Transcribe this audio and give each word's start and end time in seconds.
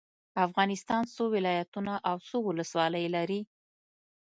افغانستان 0.45 1.01
څو 1.15 1.23
ولايتونه 1.35 1.93
او 2.09 2.15
څو 2.27 2.37
ولسوالي 2.49 3.05
لري؟ 3.15 3.41